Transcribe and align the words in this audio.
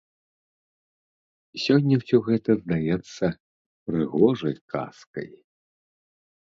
Сёння 1.65 1.93
ўсё 2.01 2.17
гэта 2.31 2.51
здаецца 2.63 3.25
прыгожай 3.85 4.55
казкай. 4.77 5.29